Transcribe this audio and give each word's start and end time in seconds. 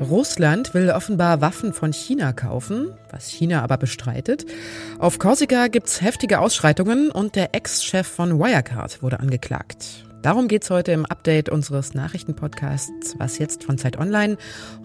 Russland 0.00 0.72
will 0.72 0.90
offenbar 0.90 1.42
Waffen 1.42 1.74
von 1.74 1.92
China 1.92 2.32
kaufen, 2.32 2.92
was 3.10 3.30
China 3.30 3.62
aber 3.62 3.76
bestreitet. 3.76 4.46
Auf 4.98 5.18
Korsika 5.18 5.68
gibt's 5.68 6.00
heftige 6.00 6.40
Ausschreitungen 6.40 7.10
und 7.10 7.36
der 7.36 7.54
Ex-Chef 7.54 8.06
von 8.06 8.38
Wirecard 8.38 9.02
wurde 9.02 9.20
angeklagt. 9.20 10.06
Darum 10.22 10.48
geht's 10.48 10.70
heute 10.70 10.92
im 10.92 11.04
Update 11.06 11.50
unseres 11.50 11.94
Nachrichtenpodcasts 11.94 13.16
Was 13.18 13.38
jetzt 13.38 13.64
von 13.64 13.76
Zeit 13.76 13.98
Online. 13.98 14.38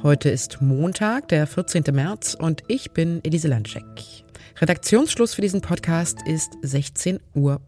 Heute 0.04 0.30
ist 0.30 0.62
Montag, 0.62 1.30
der 1.30 1.48
14. 1.48 1.84
März 1.93 2.36
und 2.38 2.64
ich 2.68 2.91
bin 2.91 3.21
Elise 3.23 3.48
Landscheck. 3.48 3.86
Redaktionsschluss 4.59 5.34
für 5.34 5.41
diesen 5.41 5.62
Podcast 5.62 6.20
ist 6.27 6.52
16 6.62 7.20
Uhr. 7.34 7.62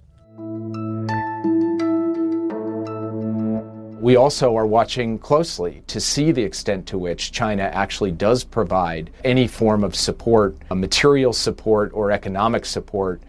We 3.99 4.15
also 4.15 4.55
are 4.55 4.67
watching 4.67 5.17
closely 5.17 5.81
to 5.87 5.99
see 5.99 6.31
the 6.31 6.43
extent 6.43 6.85
to 6.87 6.99
which 6.99 7.31
China 7.31 7.63
actually 7.63 8.11
does 8.11 8.43
provide 8.43 9.09
any 9.23 9.47
form 9.47 9.83
of 9.83 9.95
support, 9.95 10.55
material 10.69 11.33
support 11.33 11.91
or 11.93 12.11
economic 12.11 12.65
support 12.65 13.21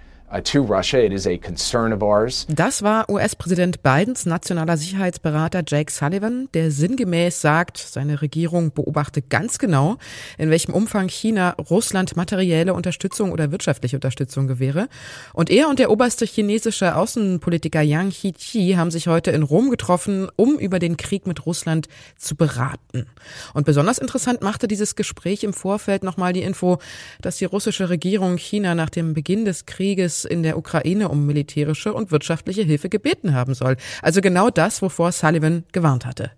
to 0.45 0.63
Russia. 0.63 0.99
It 1.05 1.13
is 1.13 1.27
a 1.27 1.37
concern 1.39 1.93
of 1.93 2.03
ours. 2.03 2.47
Das 2.49 2.83
war 2.83 3.09
US-Präsident 3.09 3.83
Bidens 3.83 4.27
nationaler 4.27 4.77
Sicherheitsberater 4.77 5.63
Jake 5.67 5.91
Sullivan, 5.91 6.49
der 6.55 6.71
sinngemäß 6.71 7.41
sagt, 7.41 7.79
seine 7.79 8.21
Regierung 8.21 8.73
beobachte 8.73 9.23
ganz 9.23 9.59
genau, 9.59 9.97
in 10.37 10.51
welchem 10.51 10.75
Umfang 10.75 11.09
China 11.09 11.55
Russland 11.71 12.17
materielle 12.17 12.75
Unterstützung 12.75 13.33
oder 13.33 13.51
wirtschaftliche 13.51 13.97
Unterstützung 13.97 14.47
gewähre. 14.47 14.89
Und 15.33 15.51
er 15.51 15.69
und 15.69 15.79
der 15.79 15.91
oberste 15.91 16.27
chinesische 16.27 16.95
Außenpolitiker 16.95 17.81
Yang 17.81 18.11
Hiqi 18.11 18.75
haben 18.77 18.91
sich 18.91 19.09
heute 19.09 19.31
in 19.31 19.43
Rom 19.43 19.71
getroffen, 19.71 20.29
um 20.37 20.59
über 20.59 20.79
den 20.79 20.97
Krieg 20.97 21.27
mit 21.27 21.47
Russland 21.47 21.89
zu 22.17 22.37
beraten. 22.37 23.07
Und 23.55 23.65
besonders 23.65 23.99
interessant 23.99 24.43
machte 24.43 24.69
dieses 24.69 24.95
Gespräch 24.95 25.43
im 25.45 25.53
Vorfeld 25.53 26.03
nochmal 26.03 26.33
die 26.33 26.43
Info, 26.43 26.79
dass 27.23 27.39
die 27.39 27.47
russische 27.47 27.89
Regierung 27.89 28.37
China 28.37 28.75
nach 28.75 28.91
dem 28.91 29.15
Beginn 29.15 29.45
des 29.45 29.67
Krieges 29.67 30.18
in 30.25 30.43
der 30.43 30.59
Ukraine 30.59 31.09
um 31.09 31.27
militärische 31.27 31.93
und 31.93 32.11
wirtschaftliche 32.11 32.63
Hilfe 32.63 32.89
gebeten 32.89 33.35
haben 33.35 33.55
soll. 33.55 33.77
Also 34.03 34.21
genau 34.21 34.51
das, 34.51 34.83
wovor 34.83 35.13
Sullivan 35.13 35.65
gewarnt 35.73 36.07
hatte. 36.07 36.31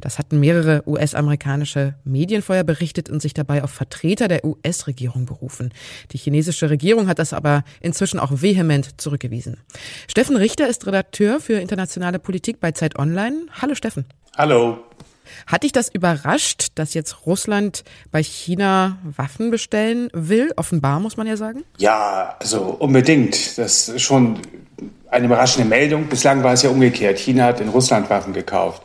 Das 0.00 0.18
hatten 0.18 0.40
mehrere 0.40 0.82
US-amerikanische 0.86 1.94
Medien 2.04 2.42
vorher 2.42 2.64
berichtet 2.64 3.10
und 3.10 3.20
sich 3.20 3.34
dabei 3.34 3.62
auf 3.64 3.70
Vertreter 3.70 4.28
der 4.28 4.44
US-Regierung 4.44 5.26
berufen. 5.26 5.72
Die 6.12 6.18
chinesische 6.18 6.70
Regierung 6.70 7.08
hat 7.08 7.18
das 7.18 7.32
aber 7.32 7.64
inzwischen 7.80 8.18
auch 8.18 8.30
vehement 8.32 9.00
zurückgewiesen. 9.00 9.58
Steffen 10.08 10.36
Richter 10.36 10.68
ist 10.68 10.86
Redakteur 10.86 11.40
für 11.40 11.54
internationale 11.60 12.18
Politik 12.18 12.60
bei 12.60 12.72
Zeit 12.72 12.98
Online. 12.98 13.46
Hallo 13.60 13.74
Steffen. 13.74 14.06
Hallo. 14.36 14.78
Hat 15.46 15.62
dich 15.62 15.72
das 15.72 15.88
überrascht, 15.88 16.68
dass 16.74 16.94
jetzt 16.94 17.26
Russland 17.26 17.84
bei 18.10 18.22
China 18.22 18.98
Waffen 19.02 19.50
bestellen 19.50 20.08
will? 20.12 20.52
Offenbar, 20.56 21.00
muss 21.00 21.16
man 21.16 21.26
ja 21.26 21.36
sagen. 21.36 21.64
Ja, 21.78 22.36
also 22.40 22.62
unbedingt. 22.78 23.58
Das 23.58 23.88
ist 23.88 24.02
schon 24.02 24.40
eine 25.10 25.26
überraschende 25.26 25.68
Meldung. 25.68 26.06
Bislang 26.06 26.42
war 26.42 26.52
es 26.52 26.62
ja 26.62 26.70
umgekehrt. 26.70 27.18
China 27.18 27.44
hat 27.44 27.60
in 27.60 27.68
Russland 27.68 28.10
Waffen 28.10 28.32
gekauft. 28.32 28.82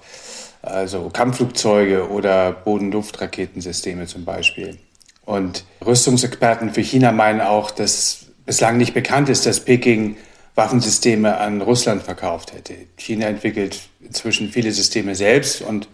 Also 0.61 1.09
Kampfflugzeuge 1.09 2.09
oder 2.09 2.51
Boden-Luft-Raketensysteme 2.51 4.07
zum 4.07 4.23
Beispiel. 4.23 4.77
Und 5.25 5.65
Rüstungsexperten 5.85 6.73
für 6.73 6.81
China 6.81 7.11
meinen 7.11 7.41
auch, 7.41 7.71
dass 7.71 8.25
bislang 8.45 8.77
nicht 8.77 8.93
bekannt 8.93 9.29
ist, 9.29 9.45
dass 9.45 9.59
Peking 9.59 10.17
Waffensysteme 10.55 11.37
an 11.37 11.61
Russland 11.61 12.03
verkauft 12.03 12.53
hätte. 12.53 12.75
China 12.97 13.25
entwickelt 13.27 13.79
inzwischen 14.01 14.49
viele 14.49 14.71
Systeme 14.71 15.15
selbst 15.15 15.61
und 15.61 15.87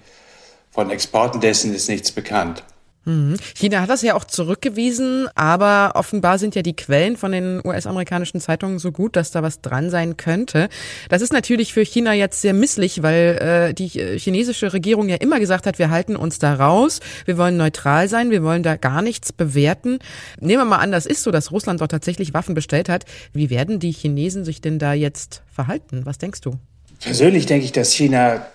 von 0.80 0.92
Exporten 0.92 1.42
dessen 1.42 1.76
ist 1.76 1.90
nichts 1.90 2.10
bekannt. 2.10 2.64
Mhm. 3.04 3.36
China 3.54 3.82
hat 3.82 3.90
das 3.90 4.02
ja 4.02 4.16
auch 4.16 4.24
zurückgewiesen, 4.24 5.28
aber 5.36 5.92
offenbar 5.96 6.40
sind 6.40 6.56
ja 6.56 6.62
die 6.62 6.76
Quellen 6.76 7.18
von 7.18 7.34
den 7.34 7.60
US-amerikanischen 7.66 8.40
Zeitungen 8.40 8.80
so 8.80 8.94
gut, 8.94 9.18
dass 9.18 9.32
da 9.32 9.44
was 9.44 9.60
dran 9.60 9.90
sein 9.90 10.16
könnte. 10.16 10.70
Das 11.10 11.22
ist 11.22 11.34
natürlich 11.34 11.74
für 11.74 11.84
China 11.84 12.14
jetzt 12.14 12.40
sehr 12.40 12.54
misslich, 12.54 13.04
weil 13.04 13.72
äh, 13.72 13.74
die 13.74 13.90
chinesische 13.90 14.72
Regierung 14.72 15.10
ja 15.10 15.18
immer 15.18 15.42
gesagt 15.42 15.68
hat, 15.68 15.80
wir 15.80 15.90
halten 15.90 16.16
uns 16.16 16.40
da 16.40 16.54
raus, 16.54 17.02
wir 17.26 17.38
wollen 17.38 17.58
neutral 17.58 18.08
sein, 18.08 18.32
wir 18.32 18.42
wollen 18.42 18.64
da 18.64 18.78
gar 18.78 19.02
nichts 19.02 19.34
bewerten. 19.34 20.00
Nehmen 20.40 20.62
wir 20.62 20.66
mal 20.66 20.78
an, 20.78 20.94
das 20.94 21.06
ist 21.06 21.24
so, 21.24 21.32
dass 21.32 21.52
Russland 21.52 21.82
dort 21.82 21.92
tatsächlich 21.92 22.34
Waffen 22.34 22.56
bestellt 22.56 22.88
hat. 22.88 23.04
Wie 23.34 23.50
werden 23.50 23.80
die 23.80 23.92
Chinesen 23.92 24.46
sich 24.46 24.62
denn 24.62 24.80
da 24.80 24.94
jetzt 24.94 25.44
verhalten? 25.52 26.06
Was 26.06 26.20
denkst 26.20 26.40
du? 26.40 26.54
Persönlich 27.02 27.48
denke 27.48 27.66
ich, 27.66 27.74
dass 27.74 27.92
China 27.92 28.46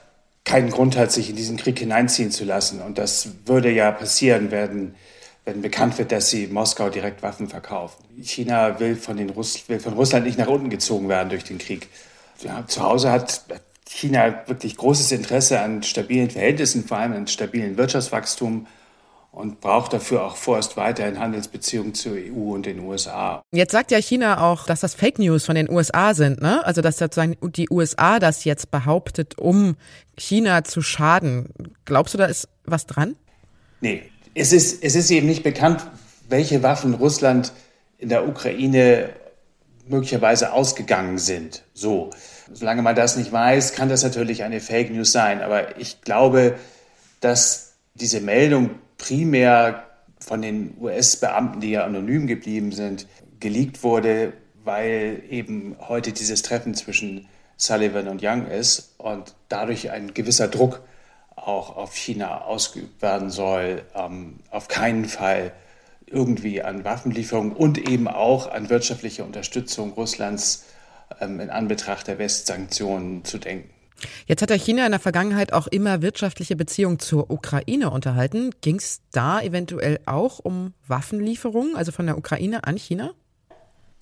keinen 0.45 0.71
Grund 0.71 0.97
hat, 0.97 1.11
sich 1.11 1.31
in 1.31 1.37
diesen 1.37 1.57
Krieg 1.57 1.79
hineinziehen 1.79 2.31
zu 2.31 2.45
lassen. 2.45 2.83
Und 2.83 2.99
das 2.99 3.29
würde 3.47 3.71
ja 3.71 3.91
passieren, 3.91 4.51
wenn, 4.51 4.95
wenn 5.45 5.63
bekannt 5.63 5.99
wird, 5.99 6.13
dass 6.13 6.29
sie 6.29 6.47
Moskau 6.47 6.91
direkt 6.91 7.23
Waffen 7.23 7.49
verkaufen. 7.49 8.05
China 8.23 8.79
will 8.79 8.97
von, 8.97 9.17
den 9.17 9.31
Russ 9.31 9.69
will 9.69 9.81
von 9.81 9.95
Russland 9.95 10.27
nicht 10.27 10.39
nach 10.39 10.49
unten 10.49 10.71
gezogen 10.71 11.09
werden 11.09 11.31
durch 11.31 11.45
den 11.45 11.59
Krieg. 11.59 11.89
Ja, 12.43 12.67
zu 12.67 12.83
Hause 12.83 13.11
hat 13.11 13.43
China 13.89 14.43
wirklich 14.47 14.77
großes 14.77 15.13
Interesse 15.13 15.61
an 15.61 15.83
stabilen 15.83 16.31
Verhältnissen, 16.31 16.85
vor 16.85 16.99
allem 16.99 17.13
an 17.13 17.27
stabilen 17.27 17.77
Wirtschaftswachstum 17.77 18.67
und 19.35 19.61
braucht 19.61 19.93
dafür 19.93 20.25
auch 20.25 20.37
vorerst 20.37 20.77
weiterhin 20.77 21.19
Handelsbeziehungen 21.19 21.95
zur 21.95 22.13
EU 22.13 22.55
und 22.55 22.67
den 22.67 22.79
USA. 22.81 23.43
Jetzt 23.53 23.73
sagt 23.73 23.91
ja 23.91 23.99
China 23.99 24.41
auch, 24.41 24.67
dass 24.67 24.81
das 24.81 24.95
Fake 24.95 25.19
News 25.19 25.45
von 25.45 25.57
den 25.57 25.69
USA 25.69 26.15
sind, 26.15 26.41
ne? 26.41 26.65
Also 26.65 26.83
dass 26.83 26.99
sozusagen 26.99 27.37
die 27.43 27.69
USA 27.69 28.21
das 28.21 28.45
jetzt 28.45 28.71
behauptet, 28.71 29.39
um 29.39 29.77
China 30.17 30.63
zu 30.63 30.83
schaden. 30.83 31.49
Glaubst 31.85 32.15
du, 32.15 32.19
da 32.19 32.27
ist 32.27 32.49
was 32.65 32.87
dran? 32.87 33.17
Nee, 33.81 34.03
es 34.35 34.53
ist, 34.53 34.85
es 34.85 34.95
ist 34.95 35.11
eben 35.11 35.27
nicht 35.27 35.43
bekannt, 35.43 35.85
welche 36.29 36.63
Waffen 36.63 36.95
Russland 36.95 37.53
in 37.99 38.09
der 38.09 38.29
Ukraine 38.29 39.11
möglicherweise 39.89 40.53
ausgegangen 40.53 41.19
sind. 41.19 41.65
So. 41.75 42.11
Solange 42.53 42.83
man 42.83 42.95
das 42.95 43.17
nicht 43.17 43.33
weiß, 43.33 43.73
kann 43.73 43.89
das 43.89 44.03
natürlich 44.03 44.45
eine 44.45 44.61
Fake 44.61 44.93
News 44.93 45.13
sein. 45.13 45.43
Aber 45.43 45.79
ich 45.79 46.03
glaube, 46.03 46.57
dass 47.21 47.73
diese 47.95 48.21
Meldung 48.21 48.71
primär 49.05 49.85
von 50.19 50.41
den 50.41 50.77
US-Beamten, 50.81 51.61
die 51.61 51.73
ja 51.73 51.85
anonym 51.85 52.27
geblieben 52.27 52.73
sind, 52.73 53.07
geleakt 53.39 53.83
wurde, 53.83 54.33
weil 54.65 55.23
eben 55.29 55.77
heute 55.79 56.13
dieses 56.13 56.41
Treffen 56.41 56.75
zwischen 56.75 57.29
Sullivan 57.59 58.09
und 58.09 58.23
Young 58.23 58.47
ist 58.47 58.95
und 58.97 59.35
dadurch 59.51 59.91
ein 59.91 60.15
gewisser 60.15 60.49
Druck 60.49 60.81
auch 61.37 61.77
auf 61.77 61.95
China 61.95 62.43
ausgeübt 62.43 63.03
werden 63.03 63.29
soll, 63.29 63.83
ähm, 63.95 64.37
auf 64.51 64.69
keinen 64.69 65.05
Fall 65.05 65.53
irgendwie 66.07 66.63
an 66.63 66.85
Waffenlieferungen 66.85 67.53
und 67.53 67.77
eben 67.77 68.09
auch 68.09 68.51
an 68.51 68.71
wirtschaftliche 68.71 69.25
Unterstützung 69.25 69.93
Russlands 69.93 70.65
ähm, 71.21 71.41
in 71.41 71.51
Anbetracht 71.51 72.07
der 72.09 72.19
Westsanktionen 72.19 73.25
zu 73.25 73.37
denken. 73.37 73.69
Jetzt 74.27 74.43
hat 74.43 74.51
ja 74.51 74.57
China 74.57 74.85
in 74.85 74.93
der 74.93 75.01
Vergangenheit 75.01 75.53
auch 75.53 75.67
immer 75.67 76.03
wirtschaftliche 76.03 76.57
Beziehungen 76.57 76.99
zur 76.99 77.31
Ukraine 77.31 77.91
unterhalten. 77.91 78.51
Ging 78.61 78.77
es 78.77 79.01
da 79.13 79.41
eventuell 79.41 80.01
auch 80.07 80.39
um 80.39 80.75
Waffenlieferungen, 80.87 81.77
also 81.77 81.93
von 81.93 82.07
der 82.07 82.19
Ukraine 82.19 82.65
an 82.65 82.77
China? 82.77 83.13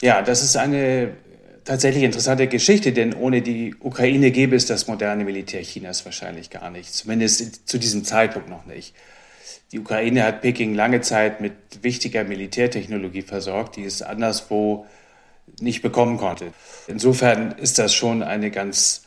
Ja, 0.00 0.22
das 0.22 0.42
ist 0.42 0.56
eine 0.56 1.16
tatsächlich 1.64 2.02
interessante 2.02 2.48
Geschichte, 2.48 2.92
denn 2.92 3.14
ohne 3.14 3.42
die 3.42 3.74
Ukraine 3.78 4.30
gäbe 4.32 4.56
es 4.56 4.66
das 4.66 4.88
moderne 4.88 5.24
Militär 5.24 5.62
Chinas 5.62 6.04
wahrscheinlich 6.04 6.50
gar 6.50 6.70
nicht, 6.70 6.92
zumindest 6.92 7.68
zu 7.68 7.78
diesem 7.78 8.04
Zeitpunkt 8.04 8.48
noch 8.48 8.66
nicht. 8.66 8.94
Die 9.70 9.78
Ukraine 9.78 10.24
hat 10.24 10.42
Peking 10.42 10.74
lange 10.74 11.00
Zeit 11.00 11.40
mit 11.40 11.52
wichtiger 11.82 12.24
Militärtechnologie 12.24 13.22
versorgt, 13.22 13.76
die 13.76 13.84
es 13.84 14.02
anderswo 14.02 14.86
nicht 15.60 15.82
bekommen 15.82 16.18
konnte. 16.18 16.52
Insofern 16.88 17.52
ist 17.52 17.78
das 17.78 17.94
schon 17.94 18.22
eine 18.22 18.50
ganz 18.50 19.02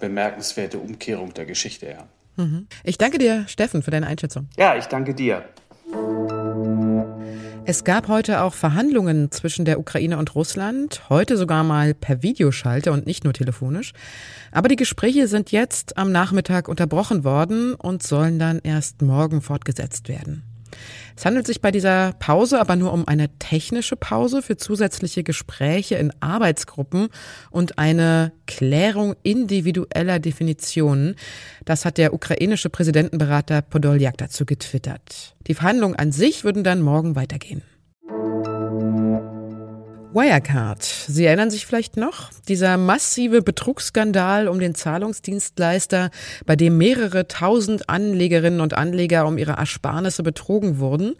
bemerkenswerte 0.00 0.78
Umkehrung 0.78 1.34
der 1.34 1.46
Geschichte, 1.46 1.86
ja. 1.86 2.08
Mhm. 2.36 2.66
Ich 2.84 2.98
danke 2.98 3.18
dir, 3.18 3.44
Steffen, 3.46 3.82
für 3.82 3.90
deine 3.90 4.06
Einschätzung. 4.06 4.48
Ja, 4.56 4.76
ich 4.76 4.86
danke 4.86 5.14
dir. 5.14 5.44
Es 7.64 7.84
gab 7.84 8.08
heute 8.08 8.42
auch 8.42 8.54
Verhandlungen 8.54 9.30
zwischen 9.30 9.64
der 9.64 9.78
Ukraine 9.78 10.18
und 10.18 10.34
Russland, 10.34 11.02
heute 11.08 11.36
sogar 11.36 11.62
mal 11.62 11.94
per 11.94 12.22
Videoschalte 12.22 12.90
und 12.90 13.06
nicht 13.06 13.22
nur 13.22 13.32
telefonisch. 13.32 13.92
Aber 14.50 14.68
die 14.68 14.76
Gespräche 14.76 15.28
sind 15.28 15.52
jetzt 15.52 15.96
am 15.96 16.10
Nachmittag 16.10 16.68
unterbrochen 16.68 17.22
worden 17.22 17.74
und 17.74 18.02
sollen 18.02 18.40
dann 18.40 18.58
erst 18.64 19.00
morgen 19.00 19.42
fortgesetzt 19.42 20.08
werden. 20.08 20.42
Es 21.16 21.24
handelt 21.24 21.46
sich 21.46 21.60
bei 21.60 21.70
dieser 21.70 22.12
Pause 22.14 22.60
aber 22.60 22.76
nur 22.76 22.92
um 22.92 23.06
eine 23.06 23.28
technische 23.38 23.96
Pause 23.96 24.42
für 24.42 24.56
zusätzliche 24.56 25.22
Gespräche 25.22 25.96
in 25.96 26.12
Arbeitsgruppen 26.20 27.08
und 27.50 27.78
eine 27.78 28.32
Klärung 28.46 29.14
individueller 29.22 30.18
Definitionen. 30.18 31.16
Das 31.64 31.84
hat 31.84 31.98
der 31.98 32.14
ukrainische 32.14 32.70
Präsidentenberater 32.70 33.62
Podoljak 33.62 34.18
dazu 34.18 34.46
getwittert. 34.46 35.34
Die 35.46 35.54
Verhandlungen 35.54 35.96
an 35.96 36.12
sich 36.12 36.44
würden 36.44 36.64
dann 36.64 36.80
morgen 36.80 37.14
weitergehen. 37.14 37.62
Wirecard. 40.14 40.82
Sie 40.82 41.24
erinnern 41.24 41.50
sich 41.50 41.64
vielleicht 41.64 41.96
noch? 41.96 42.30
Dieser 42.46 42.76
massive 42.76 43.40
Betrugsskandal 43.40 44.46
um 44.46 44.58
den 44.58 44.74
Zahlungsdienstleister, 44.74 46.10
bei 46.44 46.54
dem 46.54 46.76
mehrere 46.76 47.28
tausend 47.28 47.88
Anlegerinnen 47.88 48.60
und 48.60 48.74
Anleger 48.74 49.26
um 49.26 49.38
ihre 49.38 49.52
Ersparnisse 49.52 50.22
betrogen 50.22 50.78
wurden 50.78 51.14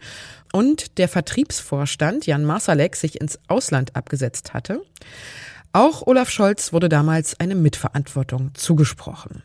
und 0.51 0.99
der 0.99 1.07
Vertriebsvorstand 1.07 2.27
Jan 2.27 2.45
Marsalek 2.45 2.95
sich 2.95 3.19
ins 3.19 3.39
Ausland 3.47 3.95
abgesetzt 3.95 4.53
hatte. 4.53 4.81
Auch 5.71 6.05
Olaf 6.05 6.29
Scholz 6.29 6.71
wurde 6.71 6.87
damals 6.87 7.39
eine 7.39 7.55
Mitverantwortung 7.55 8.51
zugesprochen. 8.53 9.41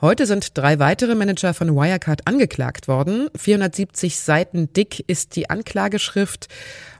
Heute 0.00 0.26
sind 0.26 0.56
drei 0.56 0.78
weitere 0.78 1.16
Manager 1.16 1.54
von 1.54 1.74
Wirecard 1.74 2.28
angeklagt 2.28 2.86
worden. 2.86 3.30
470 3.34 4.20
Seiten 4.20 4.72
dick 4.72 5.02
ist 5.08 5.34
die 5.34 5.50
Anklageschrift 5.50 6.46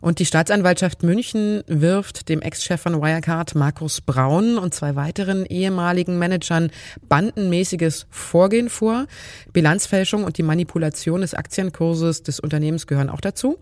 und 0.00 0.18
die 0.18 0.26
Staatsanwaltschaft 0.26 1.04
München 1.04 1.62
wirft 1.68 2.28
dem 2.28 2.42
Ex-Chef 2.42 2.80
von 2.80 3.00
Wirecard, 3.00 3.54
Markus 3.54 4.00
Braun, 4.00 4.58
und 4.58 4.74
zwei 4.74 4.96
weiteren 4.96 5.46
ehemaligen 5.46 6.18
Managern 6.18 6.72
bandenmäßiges 7.08 8.08
Vorgehen 8.10 8.68
vor. 8.68 9.06
Bilanzfälschung 9.52 10.24
und 10.24 10.36
die 10.36 10.42
Manipulation 10.42 11.20
des 11.20 11.34
Aktienkurses 11.34 12.24
des 12.24 12.40
Unternehmens 12.40 12.88
gehören 12.88 13.10
auch 13.10 13.20
dazu. 13.20 13.58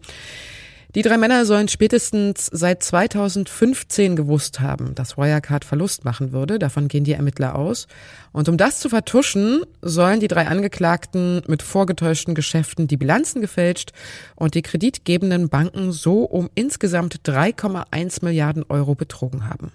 Die 0.97 1.03
drei 1.03 1.19
Männer 1.19 1.45
sollen 1.45 1.69
spätestens 1.69 2.47
seit 2.47 2.83
2015 2.83 4.17
gewusst 4.17 4.61
haben, 4.61 4.95
dass 4.95 5.19
Wirecard 5.19 5.67
Verlust 5.67 6.07
machen 6.07 6.33
würde. 6.33 6.59
Davon 6.59 6.89
gehen 6.89 7.05
die 7.05 7.13
Ermittler 7.13 7.55
aus. 7.55 7.87
Und 8.33 8.49
um 8.49 8.57
das 8.57 8.81
zu 8.81 8.89
vertuschen, 8.89 9.61
sollen 9.83 10.21
die 10.21 10.27
drei 10.27 10.47
Angeklagten 10.47 11.43
mit 11.49 11.63
vorgetäuschten 11.63 12.35
Geschäften 12.35 12.89
die 12.89 12.97
Bilanzen 12.97 13.43
gefälscht 13.43 13.93
und 14.37 14.55
die 14.55 14.63
kreditgebenden 14.63 15.51
Banken 15.51 15.93
so 15.93 16.23
um 16.23 16.49
insgesamt 16.55 17.21
3,1 17.27 18.25
Milliarden 18.25 18.65
Euro 18.67 18.95
betrogen 18.95 19.51
haben. 19.51 19.73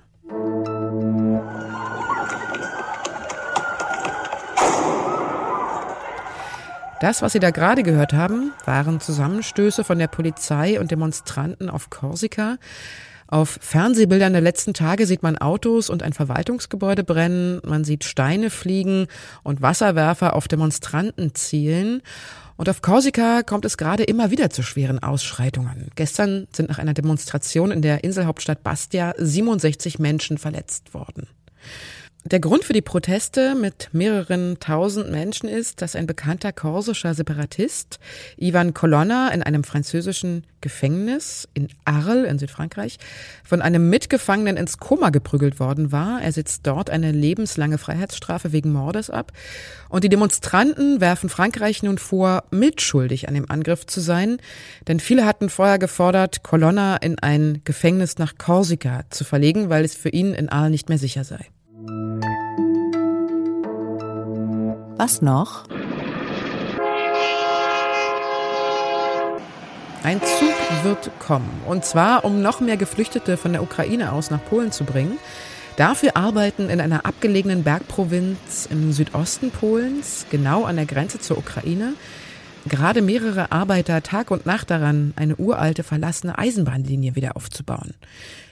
Das, 7.02 7.24
was 7.24 7.34
Sie 7.34 7.40
da 7.40 7.50
gerade 7.50 7.82
gehört 7.82 8.14
haben, 8.14 8.54
waren 8.64 9.00
Zusammenstöße 9.00 9.84
von 9.84 9.98
der 9.98 10.06
Polizei 10.06 10.80
und 10.80 10.92
Demonstranten 10.92 11.68
auf 11.68 11.90
Korsika. 11.90 12.58
Auf 13.26 13.58
Fernsehbildern 13.60 14.34
der 14.34 14.44
letzten 14.44 14.76
Tage 14.76 15.08
sieht 15.08 15.24
man 15.24 15.36
Autos 15.36 15.90
und 15.90 16.04
ein 16.04 16.14
Verwaltungsgebäude 16.14 17.04
brennen, 17.04 17.60
man 17.66 17.84
sieht 17.84 18.04
Steine 18.04 18.52
fliegen 18.52 19.08
und 19.42 19.64
Wasserwerfer 19.64 20.36
auf 20.36 20.48
Demonstranten 20.48 21.34
zielen. 21.34 22.04
Und 22.56 22.70
auf 22.70 22.84
Korsika 22.84 23.42
kommt 23.42 23.66
es 23.66 23.78
gerade 23.78 24.04
immer 24.04 24.30
wieder 24.30 24.52
zu 24.52 24.62
schweren 24.62 25.02
Ausschreitungen. 25.02 25.90
Gestern 25.96 26.48
sind 26.56 26.70
nach 26.70 26.78
einer 26.78 26.94
Demonstration 26.94 27.72
in 27.72 27.82
der 27.82 28.04
Inselhauptstadt 28.04 28.62
Bastia 28.62 29.16
67 29.18 29.98
Menschen 29.98 30.38
verletzt 30.38 30.94
worden. 30.94 31.26
Der 32.24 32.40
Grund 32.40 32.64
für 32.64 32.74
die 32.74 32.84
Proteste 32.84 33.56
mit 33.56 33.90
mehreren 33.94 34.60
tausend 34.60 35.10
Menschen 35.10 35.50
ist, 35.50 35.82
dass 35.82 35.96
ein 35.96 36.06
bekannter 36.06 36.54
korsischer 36.54 37.16
Separatist, 37.16 38.00
Ivan 38.38 38.76
Colonna, 38.76 39.30
in 39.30 39.42
einem 39.42 39.64
französischen 39.64 40.46
Gefängnis 40.62 41.50
in 41.56 41.70
Arles 41.84 42.30
in 42.30 42.38
Südfrankreich 42.38 43.00
von 43.44 43.64
einem 43.64 43.90
Mitgefangenen 43.90 44.56
ins 44.56 44.78
Koma 44.78 45.10
geprügelt 45.10 45.60
worden 45.60 45.92
war. 45.92 46.22
Er 46.22 46.32
sitzt 46.32 46.68
dort 46.68 46.92
eine 46.92 47.12
lebenslange 47.12 47.80
Freiheitsstrafe 47.80 48.52
wegen 48.52 48.72
Mordes 48.72 49.10
ab. 49.10 49.32
Und 49.90 50.04
die 50.04 50.10
Demonstranten 50.10 51.02
werfen 51.02 51.28
Frankreich 51.28 51.82
nun 51.82 51.98
vor, 51.98 52.44
mitschuldig 52.52 53.30
an 53.30 53.34
dem 53.34 53.50
Angriff 53.50 53.88
zu 53.88 54.00
sein, 54.00 54.38
denn 54.88 55.00
viele 55.00 55.26
hatten 55.26 55.50
vorher 55.50 55.80
gefordert, 55.80 56.44
Colonna 56.44 56.98
in 56.98 57.18
ein 57.18 57.62
Gefängnis 57.64 58.20
nach 58.20 58.38
Korsika 58.38 59.06
zu 59.10 59.24
verlegen, 59.24 59.70
weil 59.70 59.84
es 59.84 59.96
für 59.96 60.10
ihn 60.10 60.36
in 60.36 60.50
Arles 60.50 60.72
nicht 60.72 60.90
mehr 60.90 61.00
sicher 61.00 61.24
sei. 61.24 61.48
Was 65.04 65.24
noch? 65.24 65.64
Ein 70.04 70.22
Zug 70.22 70.84
wird 70.84 71.10
kommen. 71.18 71.50
Und 71.66 71.84
zwar, 71.86 72.24
um 72.24 72.44
noch 72.44 72.60
mehr 72.60 72.78
Geflüchtete 72.78 73.36
von 73.36 73.52
der 73.52 73.64
Ukraine 73.64 74.12
aus 74.12 74.30
nach 74.30 74.46
Polen 74.46 74.72
zu 74.72 74.84
bringen. 74.84 75.18
Dafür 75.76 76.16
arbeiten 76.16 76.70
in 76.70 76.80
einer 76.80 77.08
abgelegenen 77.08 77.64
Bergprovinz 77.64 78.68
im 78.70 78.92
Südosten 78.92 79.50
Polens, 79.50 80.28
genau 80.30 80.66
an 80.66 80.76
der 80.76 80.86
Grenze 80.86 81.18
zur 81.18 81.40
Ukraine, 81.40 81.94
gerade 82.68 83.02
mehrere 83.02 83.52
Arbeiter 83.52 84.04
Tag 84.04 84.30
und 84.30 84.46
Nacht 84.46 84.70
daran, 84.70 85.14
eine 85.16 85.36
uralte 85.38 85.82
verlassene 85.82 86.38
Eisenbahnlinie 86.38 87.16
wieder 87.16 87.36
aufzubauen. 87.36 87.96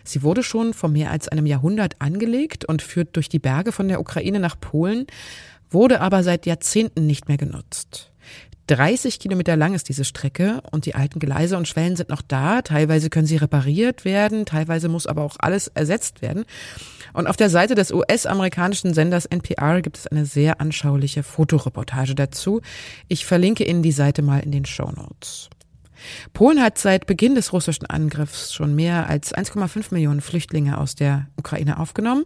Sie 0.04 0.24
wurde 0.24 0.42
schon 0.42 0.74
vor 0.74 0.90
mehr 0.90 1.12
als 1.12 1.28
einem 1.28 1.46
Jahrhundert 1.46 1.98
angelegt 2.00 2.66
und 2.66 2.82
führt 2.82 3.16
durch 3.16 3.30
die 3.30 3.38
Berge 3.38 3.72
von 3.72 3.88
der 3.88 4.00
Ukraine 4.00 4.40
nach 4.40 4.60
Polen, 4.60 5.06
wurde 5.70 6.02
aber 6.02 6.24
seit 6.24 6.46
Jahrzehnten 6.46 7.06
nicht 7.06 7.28
mehr 7.28 7.38
genutzt. 7.38 8.12
30 8.70 9.20
Kilometer 9.20 9.56
lang 9.58 9.74
ist 9.74 9.90
diese 9.90 10.06
Strecke 10.06 10.62
und 10.72 10.86
die 10.86 10.94
alten 10.94 11.18
Gleise 11.18 11.58
und 11.58 11.68
Schwellen 11.68 11.96
sind 11.96 12.10
noch 12.10 12.22
da. 12.22 12.62
Teilweise 12.62 13.10
können 13.10 13.26
sie 13.26 13.38
repariert 13.38 14.06
werden, 14.06 14.46
teilweise 14.46 14.90
muss 14.90 15.08
aber 15.08 15.24
auch 15.24 15.38
alles 15.40 15.70
ersetzt 15.70 16.22
werden. 16.22 16.46
Und 17.14 17.26
auf 17.26 17.36
der 17.36 17.50
Seite 17.50 17.74
des 17.74 17.92
US-amerikanischen 17.92 18.94
Senders 18.94 19.26
NPR 19.26 19.82
gibt 19.82 19.98
es 19.98 20.06
eine 20.06 20.26
sehr 20.26 20.62
anschauliche 20.62 21.24
Fotoreportage 21.24 22.14
dazu. 22.14 22.62
Ich 23.08 23.26
verlinke 23.26 23.66
Ihnen 23.66 23.82
die 23.82 23.92
Seite 23.92 24.22
mal 24.22 24.40
in 24.40 24.52
den 24.52 24.66
Show 24.66 24.92
Notes. 24.92 25.50
Polen 26.34 26.62
hat 26.62 26.78
seit 26.78 27.06
Beginn 27.06 27.36
des 27.36 27.54
russischen 27.54 27.86
Angriffs 27.86 28.54
schon 28.54 28.76
mehr 28.76 29.10
als 29.10 29.34
1,5 29.34 29.94
Millionen 29.94 30.22
Flüchtlinge 30.22 30.78
aus 30.78 30.96
der 30.96 31.28
Ukraine 31.38 31.80
aufgenommen. 31.80 32.26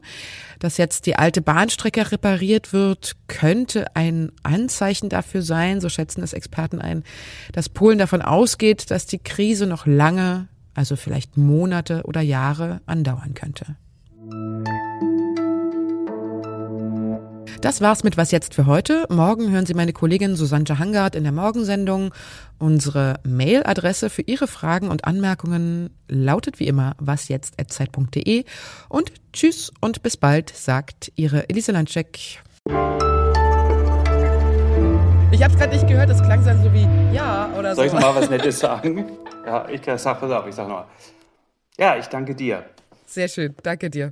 Dass 0.59 0.77
jetzt 0.77 1.05
die 1.05 1.15
alte 1.15 1.41
Bahnstrecke 1.41 2.11
repariert 2.11 2.73
wird, 2.73 3.15
könnte 3.27 3.95
ein 3.95 4.31
Anzeichen 4.43 5.09
dafür 5.09 5.41
sein, 5.41 5.81
so 5.81 5.89
schätzen 5.89 6.23
es 6.23 6.33
Experten 6.33 6.79
ein, 6.79 7.03
dass 7.51 7.69
Polen 7.69 7.97
davon 7.97 8.21
ausgeht, 8.21 8.91
dass 8.91 9.05
die 9.05 9.19
Krise 9.19 9.67
noch 9.67 9.85
lange, 9.85 10.47
also 10.73 10.95
vielleicht 10.95 11.37
Monate 11.37 12.03
oder 12.03 12.21
Jahre 12.21 12.81
andauern 12.85 13.33
könnte. 13.33 13.75
Das 17.63 17.80
war's 17.80 18.04
mit 18.04 18.18
Was 18.18 18.31
jetzt 18.31 18.54
für 18.54 18.65
heute. 18.65 19.06
Morgen 19.07 19.50
hören 19.50 19.65
Sie 19.65 19.74
meine 19.74 19.94
Kollegin 19.94 20.36
Susanne 20.36 20.80
Hangard 20.80 21.15
in 21.15 21.24
der 21.24 21.31
Morgensendung. 21.31 22.13
Unsere 22.60 23.21
Mailadresse 23.24 24.10
für 24.10 24.24
Ihre 24.24 24.48
Fragen 24.48 24.89
und 24.89 25.06
Anmerkungen 25.06 25.89
lautet 26.10 26.60
wie 26.60 26.68
immer 26.68 26.98
wasjetzt.zeit.de 27.00 28.44
und 28.89 29.13
tschüss 29.31 29.71
und 29.80 30.04
bis 30.04 30.18
bald, 30.18 30.50
sagt 30.50 31.13
Ihre 31.15 31.50
Elise 31.50 31.71
Landcheck. 31.71 32.18
Ich 35.31 35.42
habe 35.42 35.54
es 35.54 35.57
gerade 35.57 35.73
nicht 35.73 35.87
gehört, 35.87 36.09
es 36.09 36.21
klang 36.21 36.44
dann 36.44 36.61
so 36.61 36.73
wie 36.73 36.85
ja 37.16 37.49
oder 37.57 37.76
so. 37.76 37.76
Soll 37.78 37.85
ich 37.85 37.94
noch 37.94 38.02
mal 38.02 38.16
was 38.16 38.30
Nettes 38.30 38.59
sagen? 38.59 39.06
Ja, 39.45 39.69
ich 39.69 39.80
sag, 39.85 40.19
pass 40.19 40.30
auf, 40.30 40.45
ich 40.47 40.56
sag 40.56 40.68
nochmal. 40.68 40.87
Ja, 41.80 41.95
ich 41.95 42.07
danke 42.07 42.35
dir. 42.35 42.66
Sehr 43.06 43.30
schön, 43.30 43.56
danke 43.64 43.90
dir. 43.90 44.11